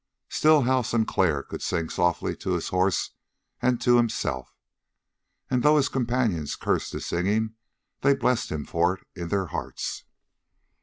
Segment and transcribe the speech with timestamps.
[0.29, 3.11] Still Hal Sinclair could sing softly to his horse
[3.61, 4.55] and to himself;
[5.51, 7.53] and, though his companions cursed his singing,
[8.01, 10.05] they blessed him for it in their hearts.